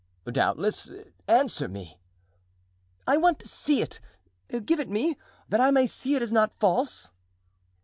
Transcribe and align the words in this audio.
"Doubtless, 0.25 0.89
answer 1.27 1.67
me." 1.67 1.99
"I 3.05 3.17
want 3.17 3.37
to 3.37 3.47
see 3.47 3.83
it. 3.83 3.99
Give 4.65 4.79
it 4.79 4.89
me, 4.89 5.15
that 5.47 5.61
I 5.61 5.69
may 5.69 5.85
see 5.85 6.15
it 6.15 6.23
is 6.23 6.31
not 6.33 6.57
false." 6.59 7.11